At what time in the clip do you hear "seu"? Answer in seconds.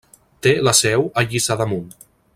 0.79-1.05